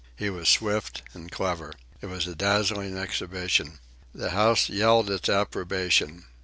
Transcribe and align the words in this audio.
He 0.15 0.31
was 0.31 0.49
swift 0.49 1.03
and 1.13 1.31
clever. 1.31 1.73
It 2.01 2.07
was 2.07 2.25
a 2.25 2.33
dazzling 2.33 2.97
exhibition. 2.97 3.77
The 4.15 4.31
house 4.31 4.67
yelled 4.67 5.11
its 5.11 5.29
approbation. 5.29 6.25